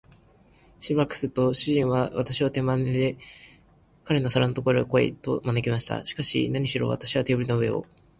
[0.79, 3.17] しばらくすると、主人は私を手まねで、
[4.03, 6.03] 彼の皿のところへ来い、と招きました。
[6.07, 7.83] しかし、なにしろ私はテーブルの上を